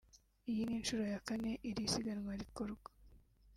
Iyi 0.49 0.61
ni 0.67 0.73
inshuro 0.79 1.03
ya 1.13 1.19
kane 1.27 1.51
iri 1.69 1.83
siganwa 1.93 2.33
rikorwa 2.41 2.87